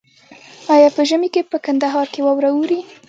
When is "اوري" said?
2.53-2.79